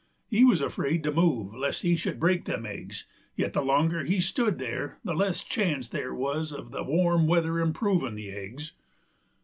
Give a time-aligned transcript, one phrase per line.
[0.31, 3.05] He wuz afraid to move, lest he should break them eggs;
[3.35, 7.59] yet the longer he stood there the less chance there wuz uv the warm weather
[7.61, 8.71] improvin' the eggs.